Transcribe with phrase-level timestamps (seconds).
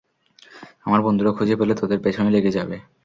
[0.85, 2.75] আমার বন্ধুরা খুঁজে পেলে তোদের পেছনে লেগে যাবে।